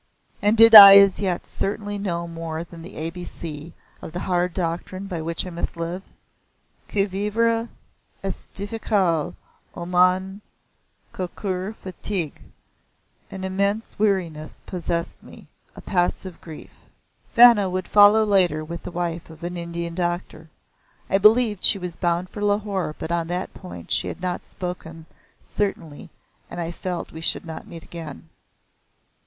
[0.41, 4.21] And did I as yet certainly know more than the A B C of the
[4.21, 6.01] hard doctrine by which I must live?
[6.87, 7.69] "Que vivre
[8.23, 9.35] est difficile,
[9.75, 10.41] O mon
[11.13, 12.41] cocur fatigue!"
[13.29, 15.45] an immense weariness possessed me
[15.75, 16.73] a passive grief.
[17.35, 20.49] Vanna would follow later with the wife of an Indian doctor.
[21.11, 25.05] I believed she was bound for Lahore but on that point she had not spoken
[25.43, 26.09] certainly
[26.49, 28.29] and I felt we should not meet again.